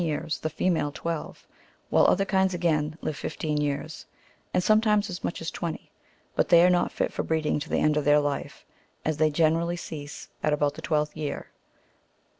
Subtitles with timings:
[0.01, 1.45] 543 years, the female twelve;
[1.91, 4.07] while other kinds, again, live fifteen years,
[4.51, 5.91] and sometimes as much as twenty;
[6.35, 8.65] but they are not fit for breeding to the end of their life,
[9.05, 11.51] as they generally cease at about the twelfth year.